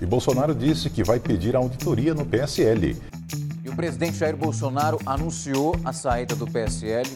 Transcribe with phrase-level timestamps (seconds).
[0.00, 2.96] E Bolsonaro disse que vai pedir auditoria no PSL.
[3.62, 7.08] E o presidente Jair Bolsonaro anunciou a saída do PSL.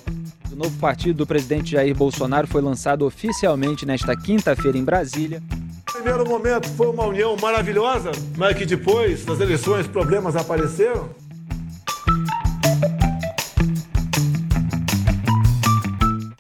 [0.52, 5.42] O novo partido do presidente Jair Bolsonaro foi lançado oficialmente nesta quinta-feira em Brasília.
[5.86, 11.08] No primeiro momento foi uma união maravilhosa, mas que depois das eleições problemas apareceram.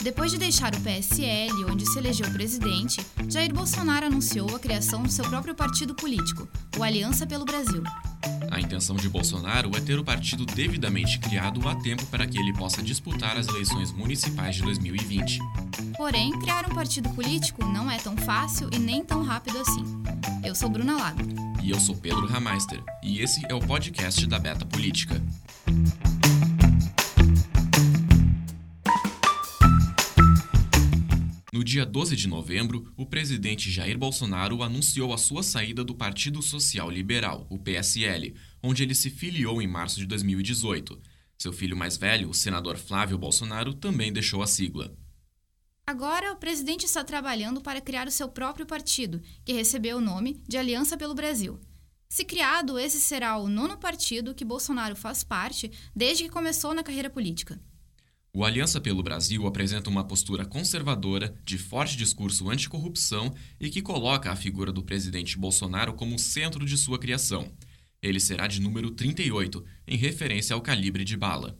[0.04, 5.10] Depois de deixar o PSL, onde se elegeu presidente, Jair Bolsonaro anunciou a criação do
[5.10, 6.46] seu próprio partido político,
[6.76, 7.82] o Aliança pelo Brasil.
[8.50, 12.52] A intenção de Bolsonaro é ter o partido devidamente criado a tempo para que ele
[12.52, 15.38] possa disputar as eleições municipais de 2020.
[15.96, 19.84] Porém, criar um partido político não é tão fácil e nem tão rápido assim.
[20.44, 21.22] Eu sou Bruna Lago.
[21.62, 25.18] E eu sou Pedro Rameister, e esse é o podcast da Beta Política.
[31.64, 36.42] No dia 12 de novembro, o presidente Jair Bolsonaro anunciou a sua saída do Partido
[36.42, 41.00] Social Liberal, o PSL, onde ele se filiou em março de 2018.
[41.38, 44.94] Seu filho mais velho, o senador Flávio Bolsonaro, também deixou a sigla.
[45.86, 50.42] Agora, o presidente está trabalhando para criar o seu próprio partido, que recebeu o nome
[50.46, 51.58] de Aliança pelo Brasil.
[52.10, 56.82] Se criado, esse será o nono partido que Bolsonaro faz parte desde que começou na
[56.82, 57.58] carreira política.
[58.36, 64.28] O Aliança pelo Brasil apresenta uma postura conservadora, de forte discurso anticorrupção e que coloca
[64.28, 67.52] a figura do presidente Bolsonaro como centro de sua criação.
[68.02, 71.56] Ele será de número 38, em referência ao calibre de bala.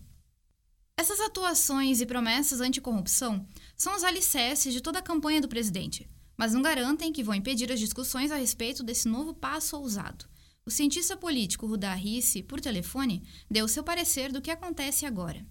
[0.99, 6.53] Essas atuações e promessas anticorrupção são os alicerces de toda a campanha do presidente, mas
[6.53, 10.25] não garantem que vão impedir as discussões a respeito desse novo passo ousado.
[10.67, 15.47] O cientista político Rudá Risse, por telefone, deu seu parecer do que acontece agora.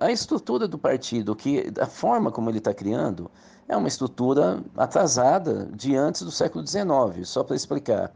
[0.00, 3.30] A estrutura do partido, que a forma como ele está criando,
[3.68, 7.28] é uma estrutura atrasada de antes do século XIX.
[7.28, 8.10] Só para explicar.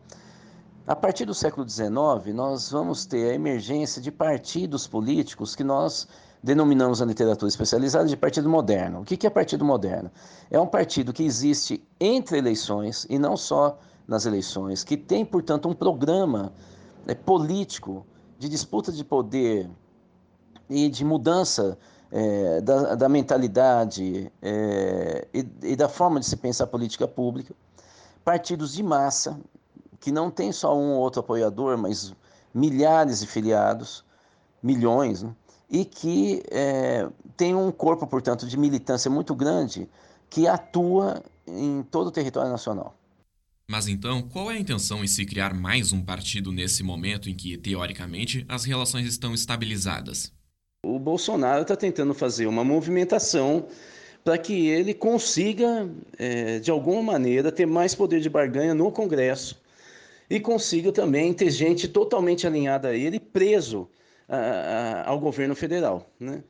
[0.86, 6.08] A partir do século XIX, nós vamos ter a emergência de partidos políticos que nós
[6.42, 9.02] denominamos na literatura especializada de partido moderno.
[9.02, 10.11] O que é partido moderno?
[10.51, 13.78] É um partido que existe entre eleições e não só
[14.08, 16.51] nas eleições, que tem, portanto, um programa
[17.06, 18.06] é, político
[18.39, 19.68] de disputa de poder
[20.69, 21.79] e de mudança
[22.11, 27.55] é, da, da, mentalidade é, e, e, da forma de se pensar política pública,
[28.25, 29.39] partidos de massa,
[30.01, 32.14] que não tem só um ou outro apoiador, mas
[32.52, 34.05] milhares de filiados,
[34.63, 35.35] milhões, né?
[35.69, 39.89] e que é, tem um corpo, portanto, de militância muito grande
[40.31, 42.96] que atua em todo o território nacional.
[43.69, 47.35] Mas então, qual é a intenção em se criar mais um partido nesse momento em
[47.35, 50.33] que, teoricamente, as relações estão estabilizadas?
[51.04, 53.66] Bolsonaro está tentando fazer uma movimentação
[54.24, 55.86] para que ele consiga,
[56.18, 59.62] é, de alguma maneira, ter mais poder de barganha no Congresso
[60.30, 63.86] e consiga também ter gente totalmente alinhada a ele preso
[64.26, 66.08] a, a, ao governo federal.
[66.18, 66.42] Né?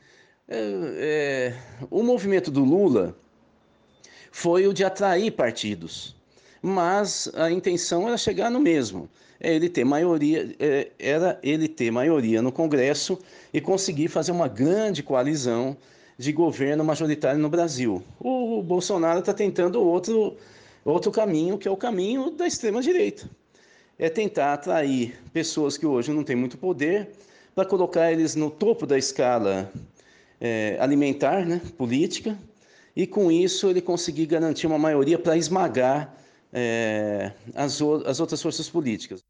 [0.48, 0.59] É,
[0.97, 1.54] é,
[1.91, 3.16] o movimento do Lula
[4.31, 6.15] foi o de atrair partidos,
[6.67, 9.07] mas a intenção era chegar no mesmo
[9.39, 13.19] é ele ter maioria, é, era ele ter maioria no Congresso
[13.53, 15.77] e conseguir fazer uma grande coalizão
[16.17, 18.03] de governo majoritário no Brasil.
[18.19, 20.35] O, o Bolsonaro está tentando outro,
[20.83, 23.29] outro caminho, que é o caminho da extrema-direita.
[23.99, 27.11] É tentar atrair pessoas que hoje não têm muito poder
[27.55, 29.71] para colocar eles no topo da escala
[30.41, 32.39] é, alimentar, né, política,
[32.97, 36.24] e com isso ele conseguir garantir uma maioria para esmagar
[36.54, 39.20] é, as, as outras forças políticas.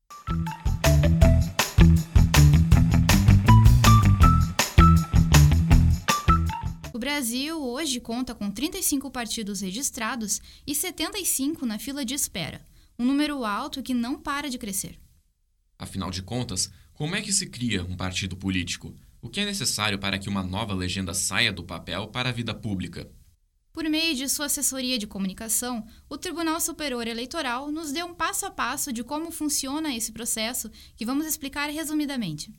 [6.92, 12.60] O Brasil hoje conta com 35 partidos registrados e 75 na fila de espera,
[12.98, 14.98] um número alto que não para de crescer.
[15.78, 18.94] Afinal de contas, como é que se cria um partido político?
[19.20, 22.54] O que é necessário para que uma nova legenda saia do papel para a vida
[22.54, 23.10] pública?
[23.74, 28.46] Por meio de sua assessoria de comunicação, o Tribunal Superior Eleitoral nos deu um passo
[28.46, 32.54] a passo de como funciona esse processo que vamos explicar resumidamente.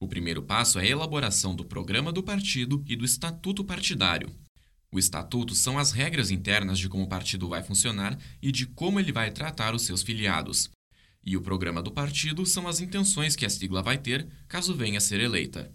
[0.00, 4.34] O primeiro passo é a elaboração do programa do partido e do estatuto partidário.
[4.90, 8.98] O estatuto são as regras internas de como o partido vai funcionar e de como
[8.98, 10.70] ele vai tratar os seus filiados.
[11.22, 14.96] E o programa do partido são as intenções que a sigla vai ter caso venha
[14.96, 15.70] a ser eleita.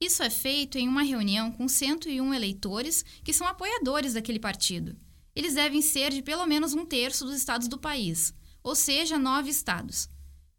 [0.00, 4.94] Isso é feito em uma reunião com 101 eleitores que são apoiadores daquele partido.
[5.34, 9.48] Eles devem ser de pelo menos um terço dos estados do país, ou seja, nove
[9.48, 10.08] estados.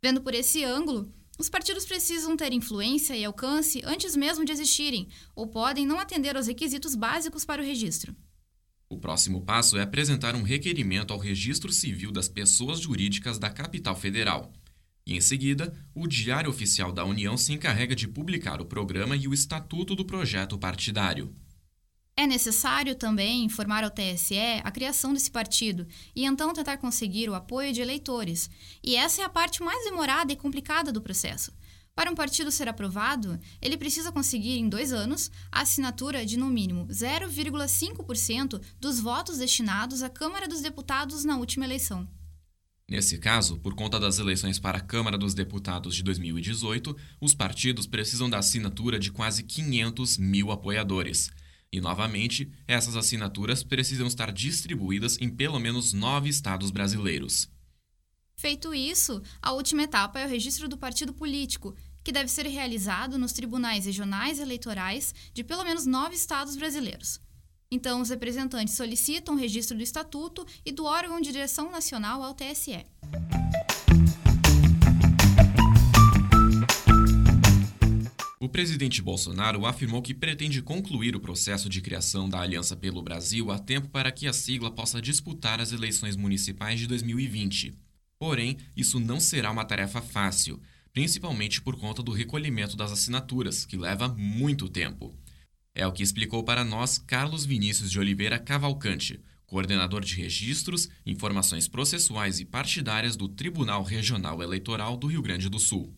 [0.02, 5.08] Vendo por esse ângulo, os partidos precisam ter influência e alcance antes mesmo de existirem,
[5.36, 8.16] ou podem não atender aos requisitos básicos para o registro.
[8.90, 13.96] O próximo passo é apresentar um requerimento ao Registro Civil das Pessoas Jurídicas da Capital
[13.96, 14.52] Federal.
[15.08, 19.26] E, em seguida, o Diário Oficial da União se encarrega de publicar o programa e
[19.26, 21.34] o estatuto do projeto partidário.
[22.14, 27.36] É necessário também informar ao TSE a criação desse partido e então tentar conseguir o
[27.36, 28.50] apoio de eleitores.
[28.84, 31.54] E essa é a parte mais demorada e complicada do processo.
[31.96, 36.48] Para um partido ser aprovado, ele precisa conseguir em dois anos a assinatura de no
[36.48, 42.06] mínimo 0,5% dos votos destinados à Câmara dos Deputados na última eleição.
[42.90, 47.86] Nesse caso, por conta das eleições para a Câmara dos Deputados de 2018, os partidos
[47.86, 51.30] precisam da assinatura de quase 500 mil apoiadores.
[51.70, 57.50] E, novamente, essas assinaturas precisam estar distribuídas em pelo menos nove estados brasileiros.
[58.38, 61.76] Feito isso, a última etapa é o registro do partido político,
[62.06, 67.20] que deve ser realizado nos tribunais regionais eleitorais de pelo menos nove estados brasileiros.
[67.70, 72.34] Então, os representantes solicitam o registro do estatuto e do órgão de direção nacional ao
[72.34, 72.86] TSE.
[78.40, 83.52] O presidente Bolsonaro afirmou que pretende concluir o processo de criação da Aliança pelo Brasil
[83.52, 87.78] a tempo para que a sigla possa disputar as eleições municipais de 2020.
[88.18, 90.62] Porém, isso não será uma tarefa fácil,
[90.94, 95.14] principalmente por conta do recolhimento das assinaturas, que leva muito tempo.
[95.80, 101.68] É o que explicou para nós Carlos Vinícius de Oliveira Cavalcante, coordenador de registros, informações
[101.68, 105.96] processuais e partidárias do Tribunal Regional Eleitoral do Rio Grande do Sul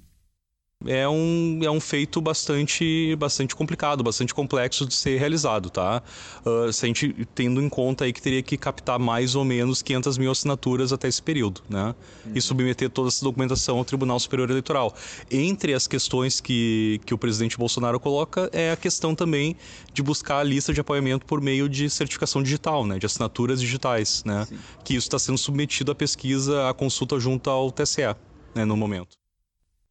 [0.87, 6.01] é um, é um feito bastante, bastante complicado, bastante complexo de ser realizado, tá?
[6.45, 9.81] Uh, se a gente tendo em conta aí que teria que captar mais ou menos
[9.81, 11.93] 500 mil assinaturas até esse período, né?
[12.25, 12.31] Uhum.
[12.33, 14.95] E submeter toda essa documentação ao Tribunal Superior Eleitoral.
[15.29, 19.57] Entre as questões que, que o presidente Bolsonaro coloca é a questão também
[19.93, 22.97] de buscar a lista de apoiamento por meio de certificação digital, né?
[22.97, 24.45] De assinaturas digitais, né?
[24.47, 24.57] Sim.
[24.85, 28.15] Que isso está sendo submetido à pesquisa, à consulta junto ao TSE,
[28.55, 28.63] né?
[28.63, 29.18] No momento.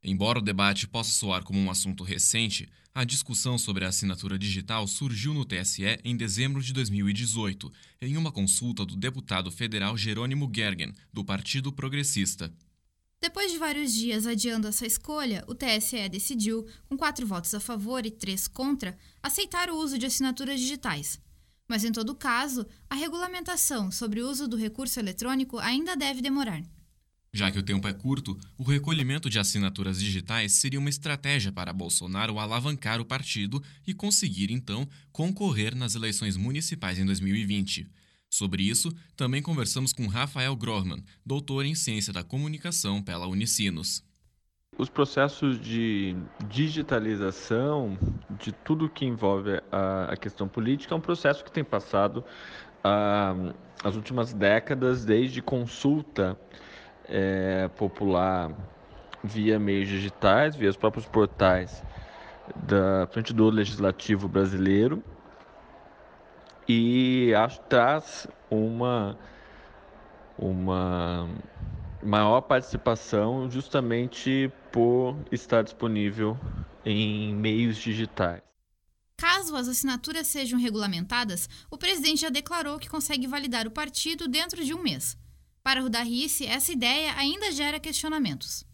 [0.03, 4.87] Embora o debate possa soar como um assunto recente, a discussão sobre a assinatura digital
[4.87, 10.93] surgiu no TSE em dezembro de 2018, em uma consulta do deputado federal Jerônimo Gergen,
[11.13, 12.53] do Partido Progressista.
[13.21, 18.07] Depois de vários dias adiando essa escolha, o TSE decidiu, com quatro votos a favor
[18.07, 21.21] e três contra, aceitar o uso de assinaturas digitais.
[21.67, 26.63] Mas, em todo caso, a regulamentação sobre o uso do recurso eletrônico ainda deve demorar.
[27.33, 31.73] Já que o tempo é curto, o recolhimento de assinaturas digitais seria uma estratégia para
[31.73, 37.87] Bolsonaro alavancar o partido e conseguir, então, concorrer nas eleições municipais em 2020.
[38.31, 44.05] Sobre isso, também conversamos com Rafael Grohmann, doutor em Ciência da Comunicação pela Unicinos.
[44.77, 46.15] Os processos de
[46.49, 47.99] digitalização
[48.39, 52.25] de tudo que envolve a, questão política é um processo que tem passado
[52.85, 56.39] uh, as últimas décadas, desde consulta
[57.09, 58.53] é, popular
[59.23, 61.83] via meios digitais, via os próprios portais
[62.55, 65.03] da frente do legislativo brasileiro
[66.69, 69.19] e acho traz uma
[70.39, 71.29] uma
[72.03, 76.39] maior participação justamente por estar disponível
[76.85, 78.41] em meios digitais.
[79.17, 84.65] Caso as assinaturas sejam regulamentadas, o presidente já declarou que consegue validar o partido dentro
[84.65, 85.19] de um mês.
[85.69, 88.65] Para Risse, essa ideia ainda gera questionamentos.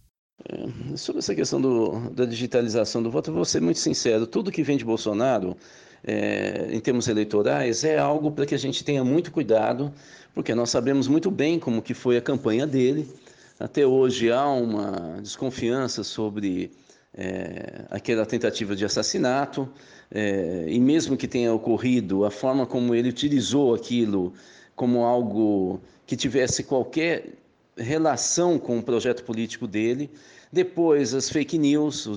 [0.49, 4.53] É, sobre essa questão do, da digitalização do voto, eu vou ser muito sincero: tudo
[4.53, 5.57] que vem de Bolsonaro,
[6.05, 9.93] é, em termos eleitorais, é algo para que a gente tenha muito cuidado,
[10.33, 13.13] porque nós sabemos muito bem como que foi a campanha dele.
[13.59, 16.71] Até hoje há uma desconfiança sobre
[17.13, 19.69] é, aquela tentativa de assassinato,
[20.13, 24.33] é, e mesmo que tenha ocorrido, a forma como ele utilizou aquilo
[24.75, 27.35] como algo que tivesse qualquer
[27.77, 30.11] relação com o projeto político dele.
[30.53, 32.09] Depois, as fake news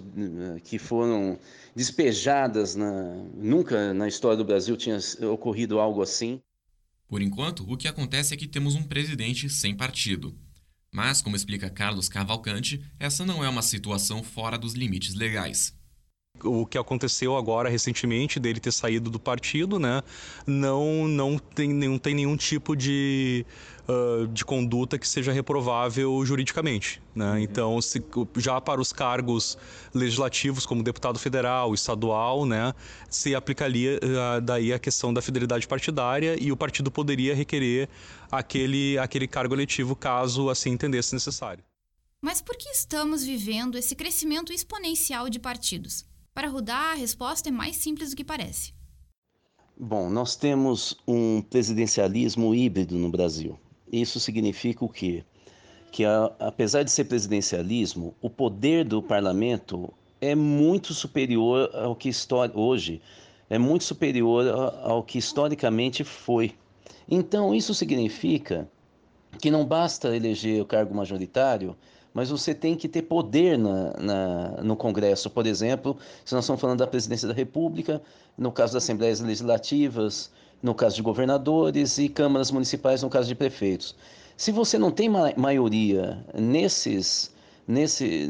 [0.64, 1.40] que foram
[1.76, 3.16] despejadas, na...
[3.36, 5.00] nunca na história do Brasil tinha
[5.32, 6.42] ocorrido algo assim.
[7.08, 10.36] Por enquanto, o que acontece é que temos um presidente sem partido.
[10.92, 15.77] Mas, como explica Carlos Cavalcante, essa não é uma situação fora dos limites legais
[16.44, 20.02] o que aconteceu agora recentemente dele ter saído do partido, né?
[20.46, 23.46] Não, não, tem, não tem nenhum tipo de,
[23.88, 27.32] uh, de conduta que seja reprovável juridicamente, né?
[27.32, 27.38] Uhum.
[27.38, 28.04] Então, se,
[28.38, 29.58] já para os cargos
[29.94, 32.74] legislativos, como deputado federal, estadual, né?
[33.10, 37.90] Se aplicaria uh, daí a questão da fidelidade partidária e o partido poderia requerer
[38.32, 41.64] aquele, aquele cargo eletivo caso assim entendesse necessário.
[42.22, 46.04] Mas por que estamos vivendo esse crescimento exponencial de partidos?
[46.38, 48.72] Para Rudá, a resposta é mais simples do que parece.
[49.76, 53.60] Bom, nós temos um presidencialismo híbrido no Brasil.
[53.92, 55.24] Isso significa o quê?
[55.92, 59.92] Que a, apesar de ser presidencialismo, o poder do parlamento
[60.22, 62.12] é muito superior ao que
[62.54, 63.02] hoje
[63.50, 64.46] é muito superior
[64.84, 66.54] ao que historicamente foi.
[67.10, 68.70] Então, isso significa
[69.42, 71.76] que não basta eleger o cargo majoritário,
[72.18, 75.30] mas você tem que ter poder na, na, no Congresso.
[75.30, 75.96] Por exemplo,
[76.26, 78.02] se nós estamos falando da presidência da República,
[78.36, 83.36] no caso das assembleias legislativas, no caso de governadores e câmaras municipais, no caso de
[83.36, 83.96] prefeitos.
[84.36, 87.32] Se você não tem ma maioria nesses,
[87.68, 88.28] nesse,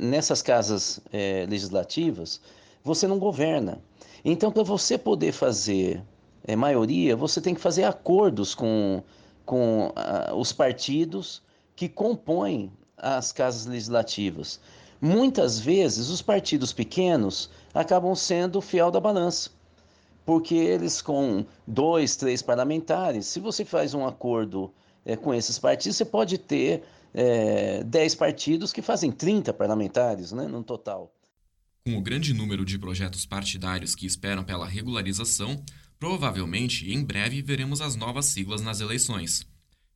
[0.00, 2.40] nessas casas é, legislativas,
[2.84, 3.80] você não governa.
[4.24, 6.00] Então, para você poder fazer
[6.46, 9.02] é, maioria, você tem que fazer acordos com,
[9.44, 11.42] com uh, os partidos
[11.74, 14.60] que compõem as casas legislativas.
[15.00, 19.50] Muitas vezes, os partidos pequenos acabam sendo fiel da balança,
[20.24, 24.72] porque eles, com dois, três parlamentares, se você faz um acordo
[25.04, 26.82] é, com esses partidos, você pode ter
[27.12, 31.12] é, dez partidos que fazem 30 parlamentares né, no total.
[31.86, 35.62] Com o grande número de projetos partidários que esperam pela regularização,
[35.98, 39.46] provavelmente em breve veremos as novas siglas nas eleições.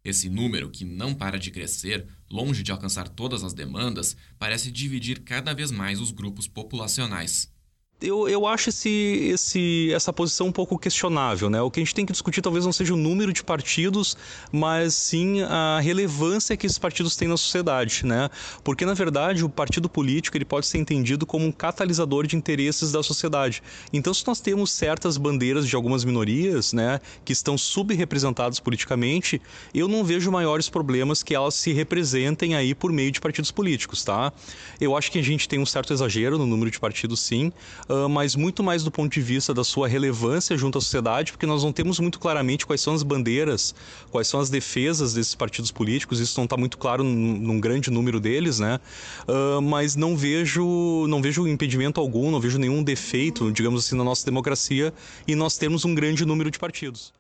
[0.05, 5.21] Esse número, que não para de crescer, longe de alcançar todas as demandas, parece dividir
[5.21, 7.53] cada vez mais os grupos populacionais
[8.01, 8.89] eu, eu acho esse,
[9.33, 11.61] esse, essa posição um pouco questionável, né?
[11.61, 14.17] O que a gente tem que discutir talvez não seja o número de partidos,
[14.53, 18.31] mas sim a relevância que esses partidos têm na sociedade, né?
[18.63, 22.93] Porque na verdade o partido político ele pode ser entendido como um catalisador de interesses
[22.93, 23.63] da sociedade.
[23.93, 29.43] Então, se nós temos certas bandeiras de algumas minorias, né, que estão subrepresentadas politicamente,
[29.75, 34.05] eu não vejo maiores problemas que elas se representem aí por meio de partidos políticos,
[34.05, 34.33] tá?
[34.81, 37.53] Eu acho que a gente tem um certo exagero no número de partidos, sim
[37.89, 41.47] uh, mas muito mais do ponto de vista da sua relevância junto à sociedade, porque
[41.47, 43.75] nós não temos muito claramente quais são as bandeiras,
[44.11, 47.91] quais são as defesas desses partidos políticos, isso não está muito claro num, num, grande
[47.91, 48.81] número deles, né?
[49.27, 54.05] Uh, mas não vejo, não vejo impedimento algum, não vejo nenhum defeito, digamos assim, na
[54.05, 54.93] nossa democracia
[55.27, 57.13] e nós temos um grande número de partidos.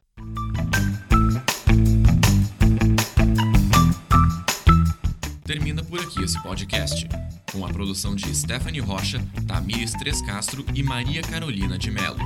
[5.45, 7.09] Termina por aqui esse podcast
[7.53, 12.19] com a produção de Stephanie Rocha, Tamires Tres Castro e Maria Carolina de Mello.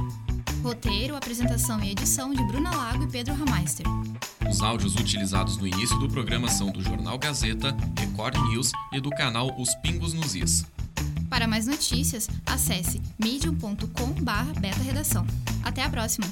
[0.62, 3.87] Roteiro, apresentação e edição de Bruna Lago e Pedro Rameister.
[4.49, 9.11] Os áudios utilizados no início do programa são do Jornal Gazeta, Record News e do
[9.11, 10.64] canal Os Pingos nos Is.
[11.29, 15.26] Para mais notícias, acesse medium.com/beta redação.
[15.64, 16.26] Até a próxima.